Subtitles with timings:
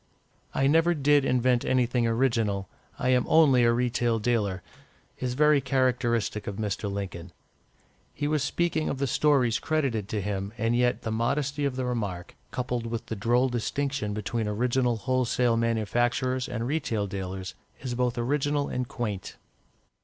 [0.55, 2.67] "I never did invent anything original
[2.97, 4.63] I am only a retail dealer,"
[5.19, 6.91] is very characteristic of Mr.
[6.91, 7.31] Lincoln.
[8.11, 11.85] He was speaking of the stories credited to him, and yet the modesty of the
[11.85, 18.17] remark, coupled with the droll distinction between original wholesale manufacturers and retail dealers, is both
[18.17, 19.35] original and quaint.